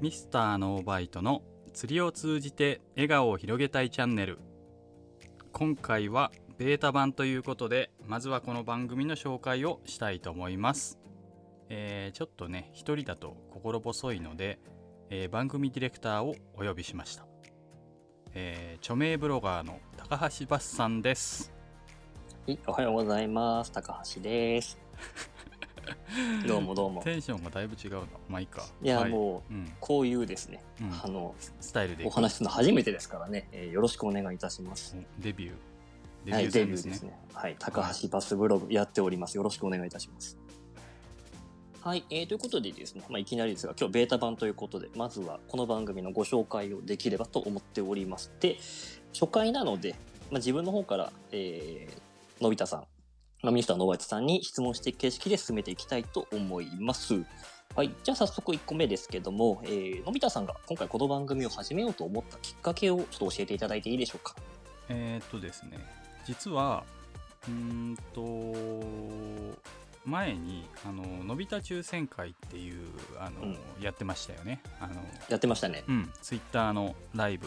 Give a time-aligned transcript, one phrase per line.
[0.00, 1.42] ミスターノーバイトの
[1.74, 4.38] 釣りを通じて笑顔を広げたいチャンネル
[5.52, 10.98] 今回はベータ版ということでまずはこの番組の紹介をしたいと思います、
[11.68, 14.58] えーちょっとね一人だと心細いので、
[15.10, 17.26] えー番組ディレクターをお呼びしました、
[18.32, 21.52] えー著名ブロガーの高橋バスさんです
[22.46, 23.70] はい、おはようございます。
[23.70, 24.78] 高橋です。
[26.46, 27.02] どうもどうも。
[27.02, 28.00] テンションがだいぶ違うな。
[28.28, 28.66] まあいいか。
[28.82, 29.10] いや、はい。
[29.10, 29.72] もう、うん。
[29.80, 31.00] こういうですね、うん。
[31.04, 34.96] あの、ススタイルでお話しするの初めてですからね、えーよろしくお願いいたします。
[34.96, 35.52] おデビュー。
[36.24, 36.90] デビはい、ューデ戦ですね。
[36.90, 37.18] ビューですね。
[37.34, 39.36] はい、高橋バスブログやっております。
[39.36, 40.38] よろしくお願いいたします。
[41.82, 48.30] はい、えー、ということでですね、まあ、いきなりですが、今日ベータ版ということで、まずはこの番組のご紹介をできればと思っております。
[48.38, 48.58] で、
[49.14, 49.94] 初回なので、
[50.30, 52.84] まあ、自分の方から、えー、のび太さん、
[53.42, 57.24] まあミスターノーバイトさんに質問していく形式で進めていきたいと思います。
[57.74, 57.94] はい。
[58.02, 64.34] じゃあ早速1個目ですけども、えー、のび太さんが今回この番組を始めようと思ったきっかけをちょっと教えていただいていいでしょうか？
[64.88, 65.78] えーっとですね
[66.26, 66.84] 実は
[67.48, 69.56] うーんと
[70.04, 72.82] 前にあののび太抽選会っていう
[73.20, 74.94] あの、うんやってましたよねあの
[75.28, 75.84] やってましたね。
[75.88, 77.46] うんツイッターのライブ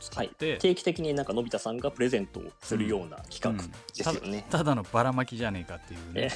[0.00, 3.56] とかを使はい、って、定期的になんかのび太さんがプレゼントをするような企画うん。
[3.58, 4.46] ですよね。
[4.50, 6.28] ただのばらまきじゃねえかっていうえ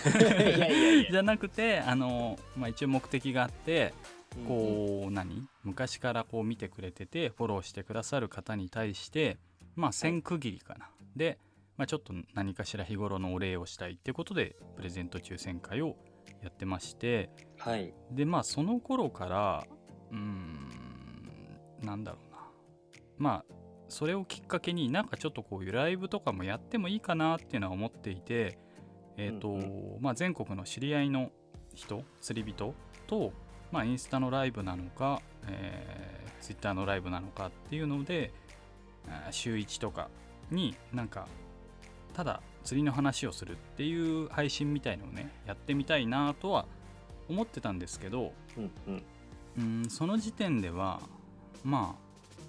[1.05, 3.95] ね じゃなくてあの、まあ、一応目的があって
[4.37, 5.47] うんこう何？
[5.65, 9.39] 昔からこう見てくれててフォローしてくださる方に対して
[9.77, 10.91] まあ線区切りかな。
[11.17, 11.39] で、
[11.77, 15.97] まあ、ちょっと何かしら日頃のお礼をしたいってことでプレゼント抽選会を
[16.43, 17.93] やってましてはい。
[18.13, 19.67] でまあその頃から
[20.11, 20.69] うーん
[21.83, 22.30] なんだろう。
[22.30, 22.30] な
[23.21, 23.55] まあ
[23.89, 28.59] それをきっかけになんかちょっとこういうライブとかもやってもいいかなっていうのは思っていて
[29.17, 31.31] えっ、と、うんまあ全国の知り合いの
[31.75, 32.75] 人釣り人
[33.07, 33.33] と
[33.71, 38.33] まあインスタのライブなのか、えー、ツイッターのライブなのかっていうので
[39.31, 40.09] 週1とか
[40.51, 41.29] になんか
[42.15, 46.67] ただ釣りの話をするっていう配信みたいのをねやってみたいなとは
[47.29, 49.03] 思ってたんですけどうんうん。
[49.59, 51.01] うんその時点では
[51.65, 52.00] まあ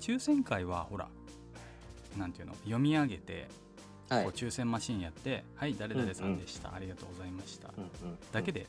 [0.02, 1.08] 抽選会はほら
[2.18, 2.54] なんていうの？
[2.64, 3.48] 読み上げて、
[4.10, 4.24] はい。
[4.26, 8.68] こう抽選マシンやって「はい誰々さんでした、ありがとうございました」うんうんだけで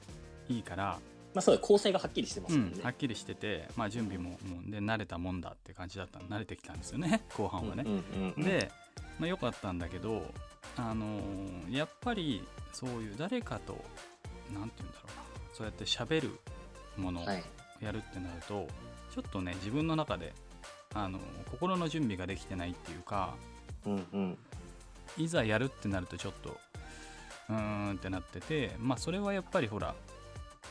[0.48, 1.00] いいから、
[1.34, 2.74] まあそうだ構成がはっきりしてますもんね。
[2.76, 6.20] うんはっきりしてて、まあ、準備ももうで慣れたもんだって感じだった。
[6.20, 7.24] 慣れてきたんですよね。
[7.36, 7.82] 後半はね。
[7.84, 8.70] うんうんうん、で、
[9.18, 10.32] まあ、よかったんだけど、
[10.76, 13.84] あのーやっぱりそういう誰かと
[14.52, 15.22] なんて言うんだろうな。
[15.52, 16.38] そうやって喋る
[16.96, 17.42] ものをはい。
[17.80, 18.68] やるってなると、
[19.12, 20.32] ちょっとね自分の中で
[20.94, 21.18] あの
[21.50, 23.34] 心の準備ができてないっていうか
[23.86, 24.38] うんうん。
[25.18, 26.56] いざやるってなるとちょっと
[27.50, 29.94] うーんってなっててまあそれはやっぱりほら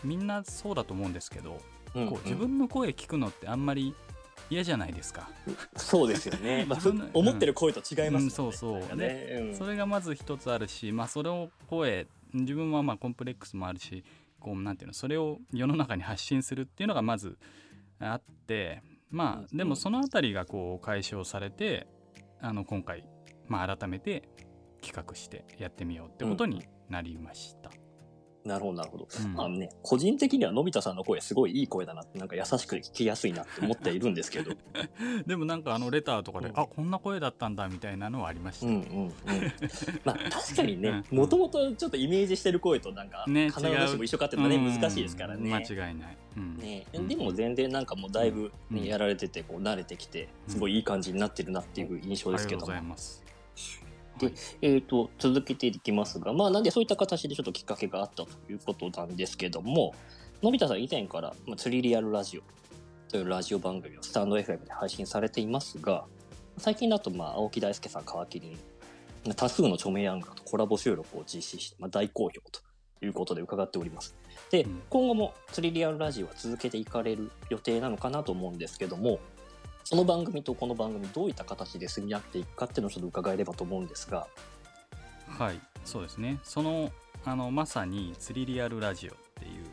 [0.04, 1.52] みんなそうだと思うんですけど、
[1.96, 3.94] うんうんこう自分の声聞くのってあんまり
[4.50, 5.30] 嫌じゃないですか。
[5.76, 6.64] そうですよね。
[6.68, 6.80] まあ、
[7.14, 8.24] 思ってる声と違いますもんね。
[8.24, 9.38] うんそうそうね。
[9.42, 14.04] うんそれがまず一つあるし、まあ、それを声自分はまあコンプレックスもあるし
[14.40, 17.38] こうなんていうのそれを世の中に発信するっていうのがまず
[18.00, 18.81] あって
[19.12, 21.88] まあでもそのあたりがこう解消されて
[22.40, 23.06] あの今回、
[23.48, 24.24] まあ、改めて
[24.82, 27.70] 企画してやってみようってことになりました。
[28.44, 29.07] なるほど、なるほど。
[29.24, 34.53] うんまあね、個人的にはのび太さんの声すごいいい声だなって、なんか優しく聞きやすいなって思っているんですけど。
[35.25, 38.68] でもなんかあのレターとかで、うんあこんな声だったんだみたいなのはありました。
[38.68, 39.13] うんうんうん。
[40.03, 45.50] まあ確かにね、うんもともとちょっとイメージしてる声となんか、ね必ずしも一緒かっていうのはね、うん難しいですからね。
[45.53, 46.18] 間違いない。
[46.38, 53.21] うんね、うんでも全然なんかもうだいぶ、ねうんやられててこう慣れてきてすごいいい感じになってるなっていう印象ですけどもありがとうございます。
[54.28, 59.94] でえー、と続けていきますがまあなんでそういった形でちょっときっかけがあったということなんですけども
[60.42, 62.42] のび太さん以前から、まあ、釣りリアルラジオ
[63.10, 66.06] というラジオ番組をスタンド FM で配信されていますが
[66.58, 68.58] 最近だとまあ青木大輔さん皮切り
[69.26, 72.62] に多数の著名アングラーとコラボ収録を実施して、まあ、大好評と
[73.04, 74.16] いうことで伺っております。
[74.50, 79.19] で、うん今後も釣りリアルラジオは続けていかれる予定なのかなと思うんですけども
[79.83, 84.28] その番組とこの番組どういった形で住み合っていくかっていうのをちょっと伺えればと思うんですが。
[85.28, 86.39] はいそうですね。
[86.44, 86.92] その
[87.25, 89.66] あのまさに釣りリアルラジオっていう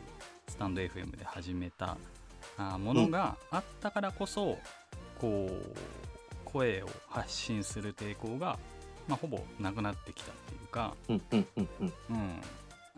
[0.47, 1.97] スタンド FM で始めた
[2.57, 4.57] あものがあったからこそ、
[5.19, 5.75] こう
[6.45, 8.57] 声を発信する抵抗が、
[9.07, 11.93] まあ、ほぼなくなってきたっていうか、うんうんうんうん。
[12.09, 12.41] うん、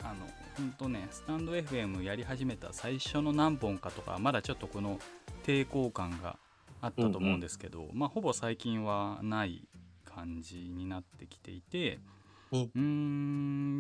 [0.04, 0.28] あの
[0.58, 5.00] 本当ねスタンド FM やり始めた最初の何本かとかまだちょっとこの
[5.46, 6.38] 抵抗感が
[6.82, 9.68] あったと思うんですけど、まあほぼ最近はない
[10.04, 12.00] 感じになってきていて、
[12.52, 12.82] うんうー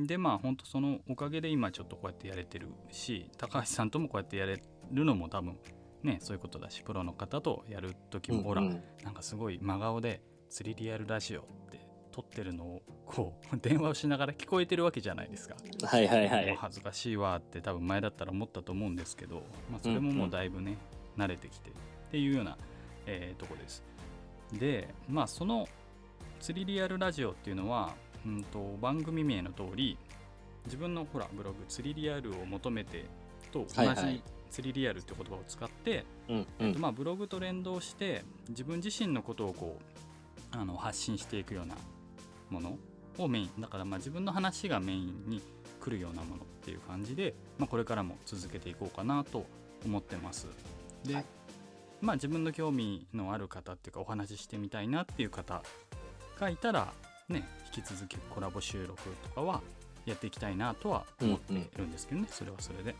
[0.03, 0.07] ん。
[0.07, 4.61] でまあ本当そのおかげで今ちょっとこうやってやれてるし高橋さんともこうやってやれ
[4.91, 5.57] るのも多分
[6.03, 8.83] ねそういうことだしプロの方とやる時も、ほらうんうん。
[9.03, 11.81] なんかすごい真顔で釣りリアルラジオって
[12.11, 15.55] 撮ってるのをこう 電話をしながら聞こえてるわけじゃないですか。
[15.85, 16.55] はいはいはい。
[16.55, 20.77] 恥ずかしいわって多分前だったら思ったと思うんですけど、まあ、それももうだいぶね、
[21.17, 21.73] 慣れてきてっ
[22.11, 22.57] ていうような、
[23.05, 23.83] えーとこです。
[24.53, 25.67] でまあその
[26.39, 27.93] 釣りリアルラジオっていうのは、
[28.25, 29.97] うん、と番組名の通り
[30.65, 33.05] 自分のほらブログ釣りリアルを求めて
[33.51, 36.81] と同はいはいじ釣りリアルって言葉を使って、うんうえっとん。
[36.81, 39.77] まあブログと連動して自分自身のことをこ
[40.53, 41.75] うあの発信していくような
[42.49, 42.77] もの
[43.17, 45.41] をメインだからまあ自分の話がメインに
[45.79, 49.45] 来るようなものっていう感じで、まあ、これからも続けていこうかなと
[49.85, 50.47] 思ってます。
[51.05, 51.25] で、はい
[52.01, 55.61] まあ自分の興味のある方っていうかお話ししてみたいなっていう方
[56.39, 56.91] がいたら
[57.29, 59.61] ね引き続きコラボ収録とかは
[60.05, 62.95] やっていきたいなとは思っているんですけどね、それはそれで。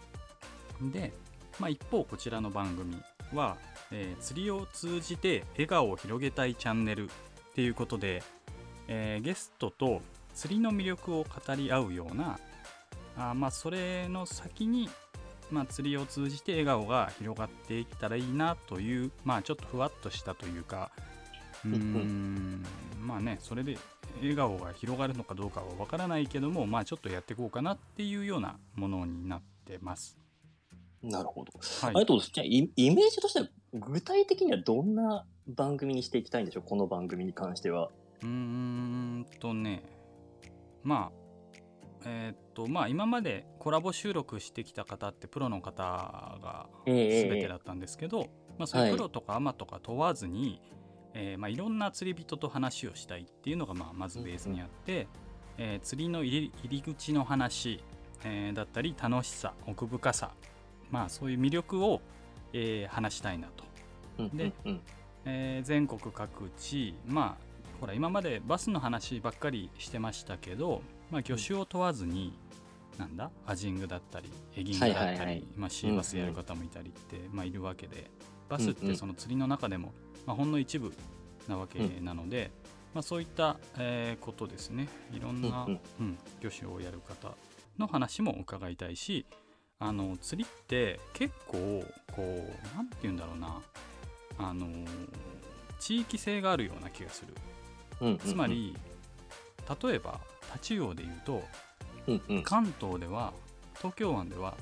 [0.82, 1.14] で、
[1.60, 2.96] まあ、一方こちらの番組
[3.34, 3.58] は、
[3.92, 7.08] えー釣りを通じて笑顔を広げたいチャンネルっ
[7.56, 8.24] ていうことで、
[8.88, 10.02] えーゲストと
[10.34, 12.40] 釣りの魅力を語り合うような
[13.18, 14.90] あーまあそれの先に、
[15.52, 20.92] まあ、釣りを通じて笑顔が広がっていったらいいなというまあちょっとふわっとしたというか
[21.66, 22.66] うーん
[23.00, 23.78] まあねそれで
[24.20, 30.18] 笑顔が広がるのかどうかはわからないけどもまあちょっとやっていこうかなっていうようなものになってます。
[31.04, 31.52] なるほど。
[31.58, 32.32] はいありがとうございます。
[32.32, 36.64] じゃあイ、イメージとしては、具体的にはどんな番組にしていきたいんでしょう？
[36.64, 37.90] この番組に関しては。
[38.22, 39.84] うーんとね
[40.84, 41.21] まあ
[42.06, 45.84] えーっとまあ今までコラボ収録してきた方ってプロの方
[46.42, 48.28] がええ全てだったんですけど、
[48.58, 50.62] まあ、そういうプロとかアマとか問わずに、
[51.14, 55.08] えーまあ、いろんな釣り人と話をしたいっていうのがまあまずベースにあって、
[55.58, 57.84] えー釣りの入り入り口の話、
[58.24, 60.32] えーだったり楽しさ奥深さ
[60.90, 62.02] まあそういう魅力を、
[62.54, 63.64] えー話したいなと。
[64.20, 64.38] うん。
[64.38, 64.54] で
[65.26, 70.82] えー全国各地まあほら今までバスの話ばっかりしてましたけど、
[71.12, 72.34] まあ、魚種を問わずに、
[72.98, 73.30] なんだ？
[73.46, 75.44] アジングだったりエギングだったり、はいはいはい。
[75.56, 78.10] まあ、シーバスやる方もいたりって、まあ、いるわけで
[78.50, 79.94] バスってその釣りの中でも、
[80.26, 80.94] まあ、ほんの一部
[81.48, 82.52] なわけなので、
[82.94, 84.88] まあ、そういった、えーことですね。
[85.14, 86.18] いろんな、うんうん。
[86.42, 87.34] 魚種をやる方
[87.78, 89.26] の話も伺いたいし
[89.80, 93.62] あの釣りって結構こうなんて言うんだろうな。
[94.38, 94.66] あの
[95.80, 98.18] 地域性があるような気がする。
[98.18, 98.76] つま、り
[99.84, 100.20] 例えば
[100.52, 101.44] タチウオで言うと
[102.08, 102.44] うんうん。
[102.44, 103.34] 関東では
[103.78, 104.56] 東京湾では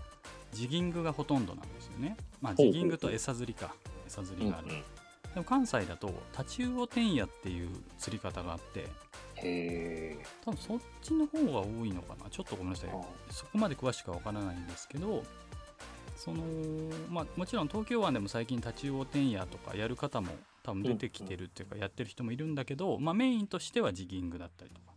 [0.51, 2.17] ジギングがほとんどなんですよね。
[2.41, 3.73] まあジギングと餌釣りか。
[4.07, 4.81] 餌釣りがある、うんうん。
[4.81, 4.85] で
[5.37, 8.87] も関西だとタチウオ天野っていう釣り方があって
[9.35, 10.25] へえ。
[10.43, 12.29] 多分そっちの方が多いのかな。
[12.29, 12.89] ちょっとごめんなさい。
[13.29, 15.23] そこまで詳しくは分からないんですけど
[16.15, 16.43] その
[17.09, 20.27] まあもちろん東京湾でも最近タチウオ天野とかやる方も
[20.63, 24.91] 多分出てきてるっていうかやってる人もいるんだけど、まあ、メインとしてはジギングだったりとか、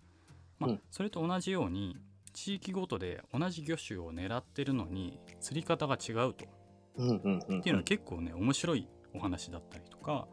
[0.62, 0.80] まあうん。
[0.90, 1.96] それと同じように
[2.32, 6.46] 地域ごとで同じ魚種を狙ってるのに釣り方が違うと。
[6.94, 10.26] っていうのは結構ね面白いお話だったりとか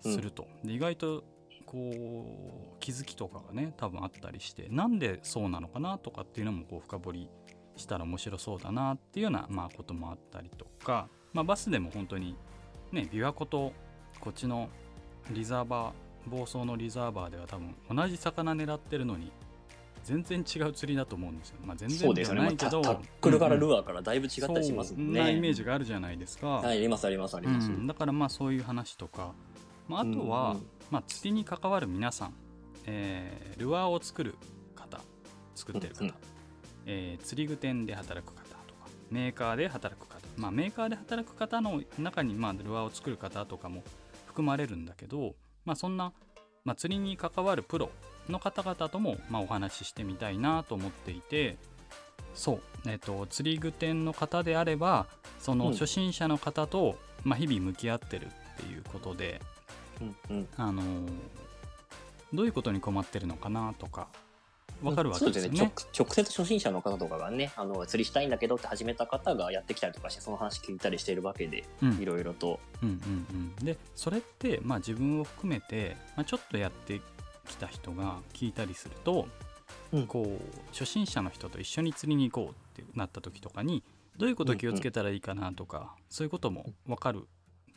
[0.00, 1.24] すると、で意外と
[1.66, 7.30] こう気づきとかがね多分あったりしてなんでそうなのかなとかっていうのもこう深掘り
[7.76, 12.36] したら面白そうだなっていうような、まあ、こともあったりとか、まあ、バスでも本当に
[12.90, 13.72] ね琵琶湖と
[14.18, 14.68] こっちの
[15.30, 19.30] リザーバー房総のリザーバーでは多分同じ魚狙ってるのに
[20.04, 21.56] 全然違う釣りだと思うんですよ。
[21.64, 22.40] まあ、全然でそうですよね。
[22.42, 25.20] まあタはないけど、タックルからルアーからだいぶ違ったりしますもんね。
[25.20, 26.46] そんなイメージがあるじゃないですか。
[26.46, 27.70] はい、ありますありますあります。
[27.70, 29.34] うん、だからまあそういう話とか、
[29.86, 32.34] まあ、あとは、うんうんまあ、釣りに関わる皆さん、
[32.86, 34.34] えールアーを作る
[34.74, 35.00] 方
[35.54, 36.14] 作ってる方、うんうん
[36.86, 43.82] えー釣り具店で働く方とかメーカーで働く方、まあ、メーカーで働く方の中にまあルアーを作る方とかも
[44.26, 45.34] 含まれるんだけど、
[45.64, 46.12] まあ、そんな、
[46.64, 47.90] まあ、釣りに関わるプロ
[48.28, 51.56] の方々ともまあお話ししてみたいなと思っていて
[52.34, 55.06] そう、えっと釣り具店の方であれば
[55.38, 55.72] そのうん。
[55.72, 59.40] 初心者の方と、まあ、日々向き合ってるっていうことで、
[60.00, 60.48] うんうん。
[60.56, 61.08] あのー
[62.32, 64.08] どういうことに困ってるのかなとか
[64.82, 65.58] 分かるわけですよね。
[65.58, 65.94] そうですね。
[65.94, 71.98] 直直接初心者の方とかがねあの釣りしたいんだけどって始めた方がやってきたりとかしてその話聞いたりしているわけでうん。
[71.98, 73.26] いろいろと、うんうん
[73.58, 77.00] うん、でそれって、まあ、自分を含めて、まあ、ちょっとやって
[77.48, 79.26] きた人が聞いたりすると、
[79.92, 80.06] うん。
[80.06, 83.82] こう初心者の人と一緒に釣りに行こうってなった時とかに
[84.16, 87.28] どういうことを気をつけたらいいかなとか、そういうことも分かる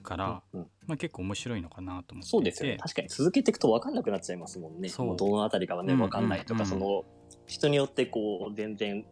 [0.01, 0.67] から、うんうん。
[0.87, 2.77] まあ、結構面白いのかなと思ってそうですよね。
[2.77, 4.89] 確かに続けていくと分かんなくなっちゃいますもんね。
[4.89, 7.05] どのあたりかはね分かんないとか、その
[7.45, 9.05] 人によってこう全然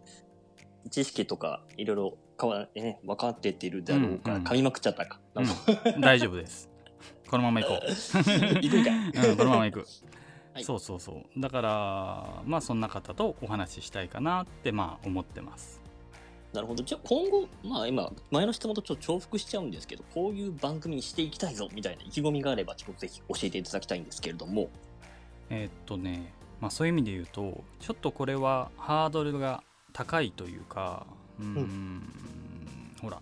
[0.90, 4.48] 知識とかいろいろかわ、ね、分かってっているだろうから、うんうん。
[4.48, 5.20] 噛みまくっちゃったか。
[5.36, 5.42] う
[5.98, 6.02] ん。
[6.02, 6.70] 大丈夫です。
[7.30, 7.88] このまま行こう。
[8.62, 9.30] 行くんかい。
[9.30, 9.86] うん、このまま行く、
[10.54, 10.64] はい。
[10.64, 11.40] そうそうそう。
[11.40, 15.79] だからまあそんな方とお話ししたいかなってまあ思ってます
[16.54, 16.84] なるほど。
[16.84, 24.70] じゃあ今後、まあ今、前の質問とちょっと重複しちゃうんですけど、こういう番組にしていきたいぞみたいな意気込みがあれば、ちょっとぜひ教えていただきたいんですけれども。
[25.50, 29.64] えーっとねまあそういう意味で言うとちょっとこれはハードルが
[29.94, 31.06] 高いというか
[31.40, 32.02] うーん
[33.02, 33.20] ほら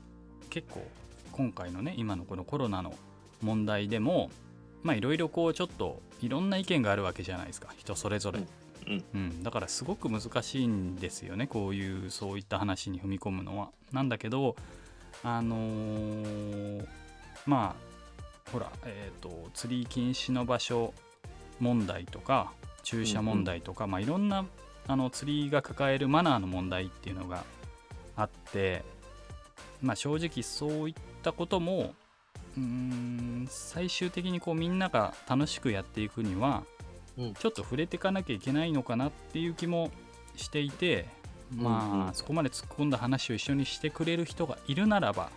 [0.50, 0.86] 結構
[1.32, 2.94] 今回のね今のこのコロナの
[3.42, 4.30] 問題でも
[4.84, 8.48] まあいろいろこうちょっといろんな意見があるわけじゃないですか人それぞれ、うん
[9.14, 13.70] うん、だからすごく難しいんですよねこういうそういった話に踏み込むのは。
[13.92, 14.56] なんだけど
[15.24, 16.88] あのー
[17.46, 20.94] まあほらえっ、と釣り禁止の場所
[21.60, 22.52] 問題とか
[22.84, 24.46] 駐車問題とか、まあいろんな
[24.88, 27.44] あの釣りが抱えるマナーの問題っていうのが
[28.16, 28.84] あって
[29.82, 31.94] まあ正直そういったことも
[32.56, 36.77] うーん最終的にこうみんなが楽しくやっていくにはうん
[37.18, 39.92] ちょっと触れていかなきゃいけないのかなっていう気も
[40.36, 41.06] していて
[41.56, 45.30] まあ、そこまで突っ込んだ話を一緒にしてくれる人がいるならば、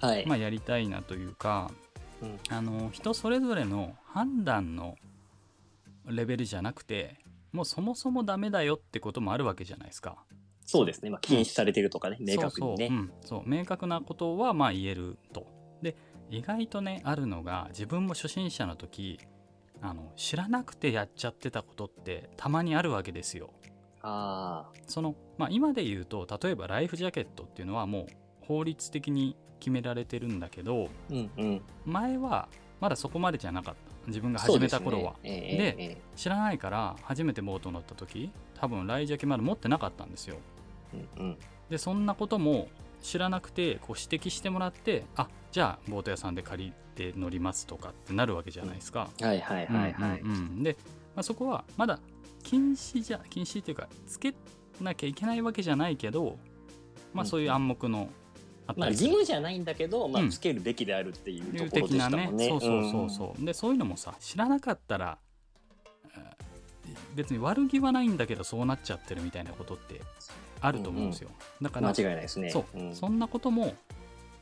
[0.00, 0.26] はい。
[0.26, 1.70] まあ、やりたいなというか
[2.22, 4.96] うんあの人それぞれの判断の
[6.06, 7.16] レベルじゃなくて
[7.52, 10.16] もうそもそもダメだよってこともあるわけじゃないですか。
[10.64, 11.10] そうですね。
[11.10, 12.88] まあ、禁止されてるとかね、明確にね。
[12.88, 15.46] そうそう,、うん、そう明確なことはまあ言えると。
[15.82, 15.96] で
[16.30, 19.18] 意外とねあるのが自分も初心者の時
[19.82, 23.50] あの知らなくてやっちゃってたことってたまにあるわけですよ。
[24.00, 28.06] あその、まあ、今で言うと例えばライフジャケットっていうのはもう
[28.40, 31.12] 法律的に決められてるんだけどあ。
[31.12, 31.62] うんうん。
[31.84, 32.48] 前は
[32.80, 40.38] まだそこまでじゃなかった自分が始めた頃は、ですねええでええ知らないから初めてボート乗った時多分ライフジャケまだ持ってなかったんですよ
[40.92, 41.38] うんうん。
[41.70, 42.68] でそんなことも
[43.02, 50.20] 知らなくてこう指摘してもらってあじゃあボート屋さんで借りて乗りますとかってなるわけじゃないですか、はいはいはいはい。
[50.20, 50.62] うんうんうん。
[50.62, 50.76] で、
[51.14, 51.98] まあ、そこはまだ
[52.42, 54.34] 禁止じゃ禁止っていうかつけ
[54.80, 56.38] なきゃいけないわけじゃないけど
[57.12, 58.08] まあうんそういう暗黙の
[58.66, 60.30] あっまあ、たりする義務じゃないんだけど、まあ、うん。
[60.30, 62.48] つけるべきであるっていうところでしたもんね。
[62.48, 65.18] そうそうそうそう、でそういうのもさ知らなかったら
[66.14, 66.52] えー
[67.14, 70.00] 別に悪気はないんだけどそうなっちゃってるみたいなことって
[70.62, 71.72] あると思うんですよ、だうん。
[71.72, 72.50] から間違いないですね。
[72.50, 72.94] そう、ん。
[72.94, 73.74] そんなことも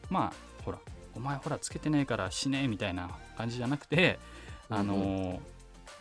[0.08, 0.78] まあほら
[1.14, 4.18] お前ほらつけてないから死ねみたいな感じじゃなくて、
[4.68, 5.38] あのー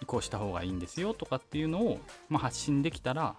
[0.06, 2.00] こうした方がいいんですよとかっていうのを、
[2.30, 3.36] まあ、発信できたら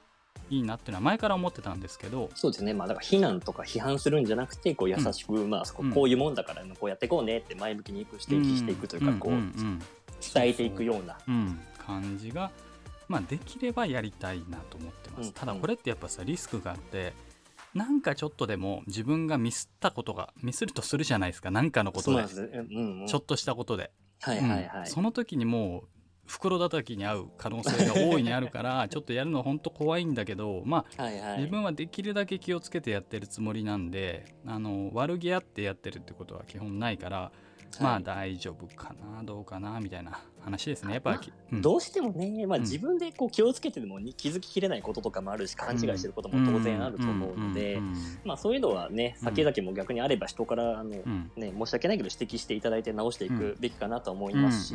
[0.50, 2.28] いいなっていうのは前から思ってたんですけど。
[2.34, 2.74] そうですね。
[2.74, 5.92] まあ、だから非難とか批判するんじゃなくて、こう優しく、まあ、そこうん。
[5.92, 9.78] こういうもんだから、こうやっていこうねって前向きにいく指摘していくというか、こう、んん
[10.34, 11.18] 伝えていくような。
[11.28, 11.34] うん。
[11.34, 11.60] うん。
[11.78, 12.50] 感じが、
[13.10, 17.12] まあ、できればやりたいなと思ってます、うんただこれってやっぱさリスクがあって
[17.74, 22.22] なんかちょっとでも自分がミスったことがミスるとするじゃないですか何かのことで。
[22.22, 23.06] うんうん。
[23.06, 24.70] ちょっとしたことで、はいはいはい。
[24.80, 25.88] うんその時にもう
[26.26, 31.38] 袋叩きに合う可能性が大いにあるから ちょっとやるの本当怖いんだけどまあはいはい。
[31.38, 37.32] 自分はできるだけ気をつけてやってるつもりなんであの悪気あってやってるってことは基本ないから、
[37.80, 41.62] まあ大丈夫かなどうかなみたいな話ですねやっぱ、まあきうん。
[41.62, 42.62] どうしてもね、まあ、うん。
[42.62, 47.80] 自分でこう気をつけててもに気づききれないこととかもあるし勘違いしてることも当然あると思うので
[48.36, 49.24] そういうのはねうん。
[49.24, 51.30] 先々も逆にあれば人からあの、うん。
[51.36, 54.74] ね、申し訳ないけど指摘していただいて直していくべきかなと思いますし、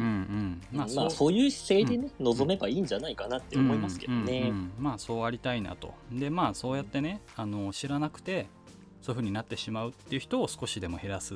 [1.10, 1.34] そう。
[1.34, 4.54] いう姿勢でね、臨めばいいんじゃないかなって思いますけどね。
[4.78, 5.94] まあそうありたいなと。
[6.12, 8.48] でまあそうやってねあの知らなくて
[9.02, 11.36] そういう風になってしまうっていう人を少しでも減らす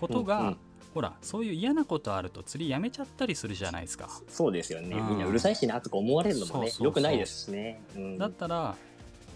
[0.00, 0.58] ことが、うんうん
[0.96, 5.08] ほらそういう嫌なことあると釣りやめちゃったりするじゃないですか、そうですよね、うん。
[5.10, 7.82] みんなうるさいしなとか思われるのもねよくないですしね。
[7.94, 8.16] うん。
[8.16, 8.74] だったら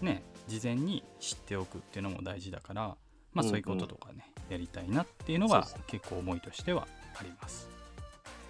[0.01, 2.95] ね事前に知っておくっていうのも大事だからま
[3.35, 3.49] あうんうん。
[3.49, 7.69] そういうこととかね、やりたいなっていうのが結構思いとしてはあります。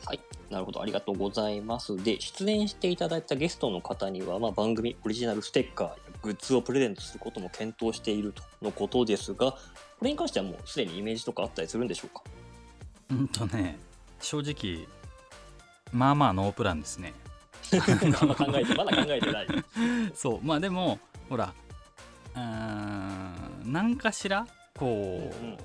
[0.06, 2.02] はい、なるほど、ありがとうございます。
[2.04, 9.58] で、出演していただいたゲストの方には、まあ、番組オリジナルステッカーやグッズをプレゼントすることも検討しているとのことですが、こ
[10.02, 12.24] れに関してはもうすでにイメージとかあったりするんでしょうか？
[13.12, 13.78] うんとね
[14.20, 14.88] 正直
[15.92, 17.14] まあまあノープランですね
[17.70, 17.78] 考
[18.58, 19.48] えて、まだ考えてない。
[20.14, 21.00] そうまあでも
[21.30, 21.54] ほら
[22.36, 25.58] うーん何かしらこう、うんうん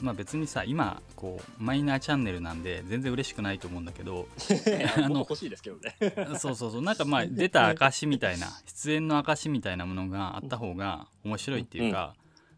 [0.00, 4.28] まあ別にさ今こうマイナーチャンネルなんで全然嬉しくないと思うんだけど
[4.96, 5.96] あの僕欲しいですけどね。
[6.38, 12.14] そうそうそうなんかまあ出た証みたいな出演の証みたいなものがあった方が面白いっていうか、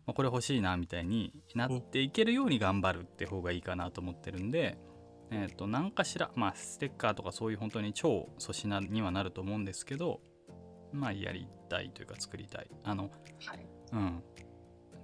[0.09, 4.79] まあ、これ欲しいなみたいになっていけるように頑張るって方がいいかなと思ってるんで、
[5.31, 10.21] えー、と何かしらまあステッカーとかそういう本当に超粗品にはなると思うんですけど
[10.95, 12.71] まあやりたいというか作りたい。
[12.85, 13.11] あの
[13.45, 14.23] はい、うん。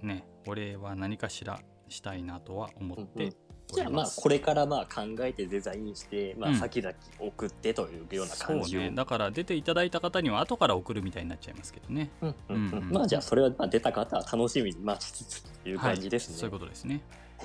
[0.01, 3.31] ね俺は何かしらしたいなとは思って
[3.73, 6.55] じゃあまあこれからまあ考えてデザインして、まあうん。
[6.57, 8.81] 先々送ってというような感じを。
[8.81, 8.91] ね。
[8.91, 12.11] だから出ていただいた方には後から送るみたいになっちゃいますけどね。
[12.21, 12.67] うんうんうん。
[12.67, 12.91] うんうん。
[12.91, 16.33] まあじゃあそれはまあ出た方は楽しみに待ちつつという感じですね。
[16.33, 17.01] はい、そういうことですね。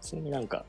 [0.00, 0.64] 普通になんか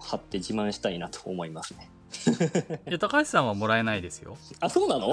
[0.00, 1.90] 貼って自慢したいなと思いますね。
[2.88, 4.36] いや高橋さんはもらえないですよ。
[4.60, 5.08] あそうな の？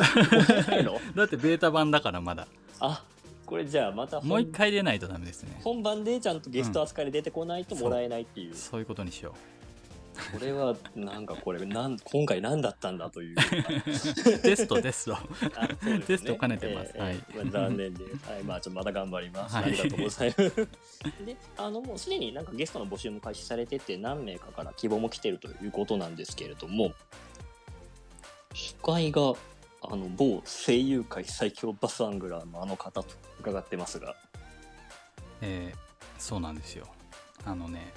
[1.15, 2.47] だってベータ版だからまだ。
[2.79, 3.05] あ
[3.51, 5.59] これじゃあまた本もう一回出ないとダメですね。
[5.61, 9.35] 本番でちゃんとゲスト扱いで出てこないともらえないっていう、そういうことにしよ
[10.31, 13.35] これはなんかこれなん今回何だったんだという。
[13.35, 15.17] うテストテスト。
[15.85, 15.99] ね。
[16.07, 16.93] テストを兼ねてます。
[16.95, 17.15] えーはい。
[17.15, 18.05] えーまあ、残念で。
[18.05, 18.31] す。
[18.31, 19.55] はい、まあ、ちょまた頑張ります。
[19.57, 19.65] はい。
[19.65, 20.55] ありがとうございます。
[21.25, 26.93] で、あの、もうすでになんかゲストの募集も開始されてて、何名かから希望も来てるということなんですけれども、
[28.53, 29.33] 司会が、
[29.91, 34.15] あの、某声優界最強バスアングラーのあの方と伺ってますが、
[35.41, 36.85] えーそうなんですよ。
[37.45, 37.91] あのね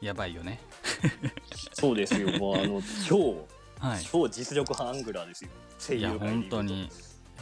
[0.00, 0.60] やばいよね。
[1.74, 3.44] そうですよ、もうあの、超、
[3.80, 4.04] はい。
[4.04, 5.50] 超実力派アングラーですよ。
[5.80, 6.56] 声いや優界で言うと。
[6.56, 6.72] 本当。
[6.72, 6.90] に。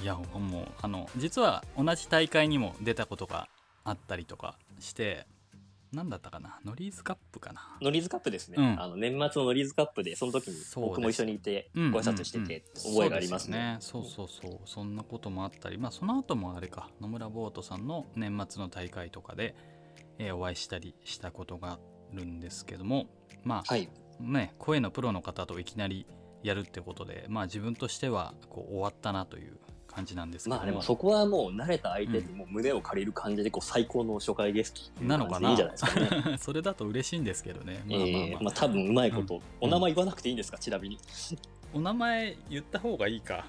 [0.02, 3.48] いやもうあの実は同じ大会にも出たことが
[3.84, 5.26] あったりとかして
[5.96, 6.60] 何だったかな？
[6.64, 7.78] ノリーズカップかな？
[7.80, 8.80] ノリーズカップですね、うん。
[8.80, 13.78] あの年末のノリーズカップでその時に僕も一緒にいてうんご挨拶してて覚えがありますね。
[13.80, 14.60] そうそうそう。
[14.66, 15.78] そんなこともあったり。
[15.78, 16.90] まあその後もあれか。
[17.00, 19.56] 野村ボートさんの年末の大会とかで、
[20.18, 21.78] えーお会いしたりしたことがあ
[22.12, 23.06] るんですけども。
[23.42, 23.88] まあはい、
[24.20, 26.06] ね声のプロの方といきなり
[26.42, 29.58] やるってことでまあ自分としてはこう終わったなという
[29.96, 30.56] 感じなんですけど。
[30.56, 35.56] もまあでもそこはもう慣れた相手にもう胸を借りる感じでこう最高の初回ゲストっていうなのかな？
[35.56, 36.38] 感じでいいんじゃないですかね。
[36.38, 37.82] それだと嬉しいんですけどね。
[37.88, 39.42] まあまあまあ、えーまあ多分うまいこと、うん。
[39.62, 40.58] お名前言わなくていいんですか？
[40.58, 40.98] ちなみに。
[41.72, 43.46] お名前言った方がいいか。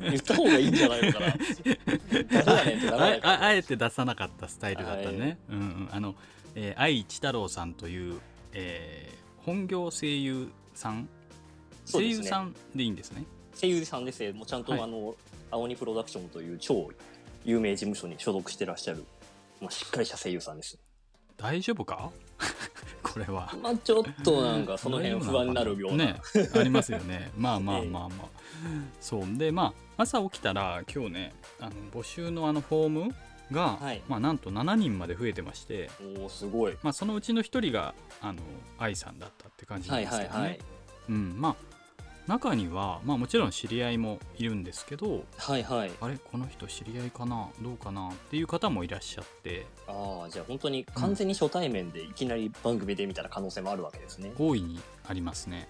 [0.00, 1.26] 言った方がいいんじゃないのかな？
[1.26, 6.14] あああえて出さなかったスタイルだったね、うんうん、あの、
[6.54, 8.20] えー愛一太郎さんという、
[8.52, 11.08] えー本業声優さん？
[11.90, 13.24] 声優さんでいいんですね
[13.60, 14.80] 声優さんですねもうちゃんと、はい。
[14.82, 15.14] あの
[15.50, 16.90] 青鬼プロダクションという超
[17.44, 19.04] 有名事務所に所属してらっしゃる、
[19.60, 20.78] まあ、しっかりした声優さんです。
[21.36, 22.10] 大丈夫か？
[23.02, 23.54] これは。
[23.62, 26.20] まあちょっとなんかその辺不安になるような、ね
[26.54, 27.30] ありますよね。
[27.38, 28.28] まあまあまあまあ、
[29.00, 29.38] そう。
[29.38, 33.14] でまあ朝起きたら今日ねあの募集のあのフォーム
[33.52, 34.02] が、はい。
[34.08, 36.76] まあなんと7人まで増えてましておおすごい。
[36.82, 38.42] まあそのうちの1人があの
[38.78, 40.60] 愛さんだったって感じなんはいですけどね、はいはい。
[41.08, 41.40] うん。
[41.40, 41.56] まあ
[42.28, 45.90] 中には、まあ、もちろん知り合いもいるんですけどはいはい。
[45.98, 49.64] あれこの人知り合いかなどうかなっていう方もいらっしゃって。
[49.86, 55.68] ああじゃあ本当に完全に初対面でいきなり番組でみたいな可能性もあるわけですね、大いにありますね。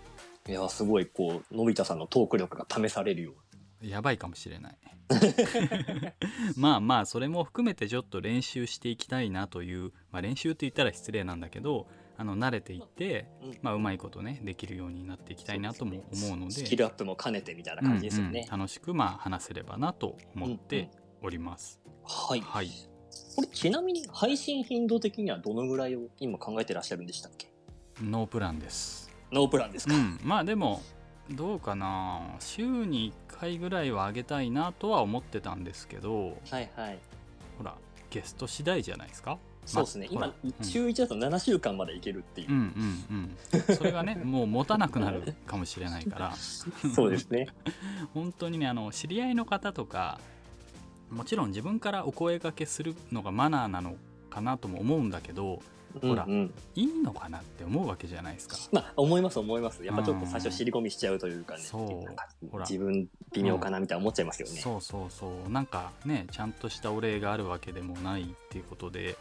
[0.48, 3.34] いやすごいこうのび太さんのトーク力が試されるよ
[3.80, 4.78] やばいかもしれない。
[6.56, 11.86] まあまあそれも含めてちょっと練習していきたいなという、まあ、練習って言ったら失礼なんだけど
[12.18, 13.58] あの慣れていって、う、うん。
[13.62, 16.52] まあ、うまいことねできるようになっていきたいなとも思うので。
[16.52, 18.60] スキルアップも兼ねてみたいな感じですよね、うんうん。
[18.60, 20.90] 楽しくまあ話せればなと思って
[21.22, 22.40] おります、はい。
[22.40, 22.70] はい。
[23.36, 27.48] これちなみに配信頻度的にはどのぐらいを今考えてらっしゃるんでしたっけ？
[28.02, 29.10] ノープランです。
[29.30, 30.82] ノープランですか、うん、まあでも
[31.30, 32.36] どうかな。
[32.40, 36.98] 週に1回ぐらいはあげたいなとは思ってたんですけどはいはい。
[37.58, 37.76] ほら
[38.10, 39.38] ゲスト次第じゃないですか？
[39.68, 40.34] そうですね、今ほら。
[40.44, 40.64] うん。
[40.64, 42.48] 週1だと7週間までいけるっていう。
[42.50, 42.56] う、ん
[43.10, 43.36] うん
[43.68, 43.76] うん。
[43.76, 46.34] それがねもう持たなくなる かもしれないから。
[46.34, 47.48] そうですね。
[48.14, 50.18] 本当にねあの知り合いの方とか
[51.10, 53.96] もちろん自分からお声掛けするのがマナーなの
[54.30, 55.60] かなとも思うんだけど
[56.02, 56.54] ほらうんうん。
[56.74, 58.56] いいのかなって思うわけじゃないですか。
[58.72, 59.84] まあ思います思います。
[59.84, 62.04] やっぱちょっと最初尻込みしちゃうというかね、そう。
[62.04, 62.64] なんかほら。
[62.64, 65.50] 自分微妙かなみたいな思っちゃいますよね、そうそうそう。
[65.50, 69.16] なんかねちゃんとしたお礼があるわけでもないっていうことで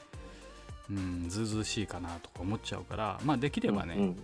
[0.90, 4.18] うんずうずうしいかなとか思っちゃうからまあできればね、うんうん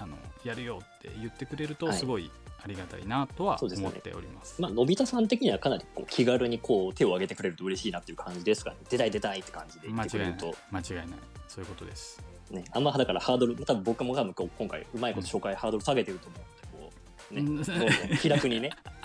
[0.00, 2.30] あのやるよって言ってくれるとはいすごい
[2.62, 4.60] ありがたいなとは思っております。
[4.60, 8.76] まあ、のび太さん的にはかなりこう気軽にこう手を挙げてくれると嬉しいなっていう感じですかね。
[8.88, 10.54] 出たい出たいって感じで言ってくれると。
[10.70, 11.06] 間違いない
[11.46, 12.22] そういうことです。
[12.50, 16.36] ね、あんまだからハードル、多分僕も多分こう今回うまいこと紹介、ハードル下げてると思
[17.32, 18.70] うんで、こう、ね、気楽にね。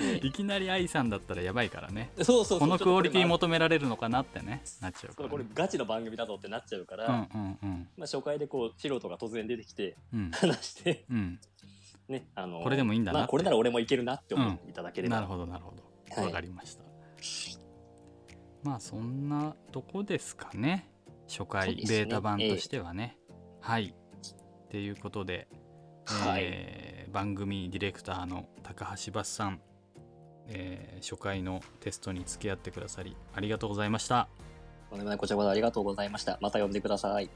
[0.00, 0.32] ねい。
[0.32, 2.10] きなり愛さんだったらやばいからね。
[2.18, 2.60] そうそうそう。
[2.60, 7.88] このクオリティ求められるのかなってねなっちゃうとこれから、ね、ガチの番組だぞってなっちゃうから、うんうんうん。
[7.96, 10.30] まあ、初回でこう素人が突然出てきてうん。
[10.30, 11.40] 話して、うん。
[12.08, 15.82] ね、あのこれでもいいんだなまあ、これなら俺もいけるなって思っていただければ、なるほどなるほど。
[16.14, 16.26] はい。
[16.26, 16.84] わかりました、
[18.62, 20.88] まあそんなとこですかね。
[21.28, 21.82] 初回ね。
[21.88, 23.18] ベータ版としてはね、
[23.60, 23.92] はい。
[23.92, 25.48] っていうことで、
[26.04, 26.42] はい。
[26.42, 29.60] えー番組ディレクターの高橋バスさん、
[30.48, 34.28] えー初回のテストに付き合ってくださりありがとうございました
[34.90, 36.38] とんでもないこちらこそありがとうございました。
[36.40, 37.28] また呼んでください。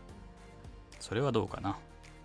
[0.98, 1.76] それはどうかな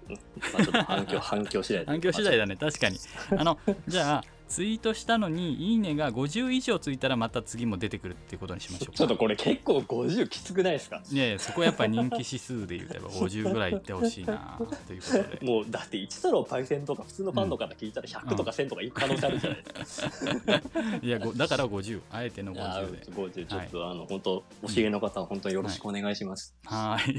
[0.08, 1.86] まあ、ちょっと反響、反響次第で。
[1.92, 2.98] 反響次第だね確かに
[3.38, 8.98] あのじゃあツイートしたのに「いいね」が50以上ついたらまた次も出てくるっていうことにしましょうか。
[8.98, 11.02] ちょっとこれ結構50きつくないですか？
[11.12, 15.40] いやいやそこはやっぱ人気指数で言うとやっぱ50ぐらいいってほしいなということで。
[15.46, 20.10] もうだって1太郎パイセンとか普通のファンの方聞いたら100とか1000とかいく可能性あるじゃないですか。
[21.02, 26.56] いやごだから50あえてのいや50でー50ちょっと、あの本当お知りの方は本当によろしくお願いします。
[26.66, 27.18] はー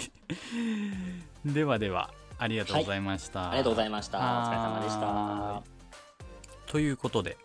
[1.49, 1.53] い。
[1.53, 4.19] ではではありがとうございました、ありがとうございました。
[4.19, 5.76] お疲れ様でした。
[6.67, 7.39] ということで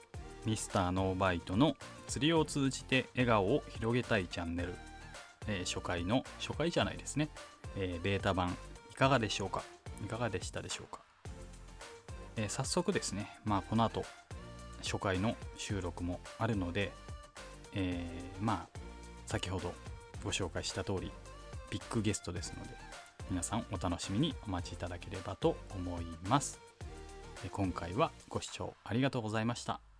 [0.45, 1.75] ミスターノーバイトの
[2.07, 4.73] 釣りを通じて笑顔を広げたいチャンネル、
[5.47, 7.29] えー初回の初回じゃないですね、
[7.77, 8.57] えーベータ版
[8.91, 9.63] いかがでしょうか？
[10.03, 11.01] いかがでしたでしょうか、
[12.35, 14.03] えー早速ですねまあこの後
[14.83, 16.91] 初回の収録もあるので、
[17.73, 18.79] えーまあ
[19.27, 19.73] 先ほど
[20.23, 21.11] ご紹介した通り
[21.69, 22.69] ビッグゲストですので
[23.29, 26.59] 皆さんお楽しみにお待ちいただければと思います。
[27.49, 29.90] 今回はご視聴ありがとうございました。